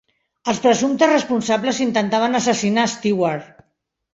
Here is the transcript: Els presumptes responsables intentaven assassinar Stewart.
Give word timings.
Els 0.53 0.61
presumptes 0.63 1.11
responsables 1.11 1.81
intentaven 1.87 2.41
assassinar 2.41 2.87
Stewart. 2.99 3.53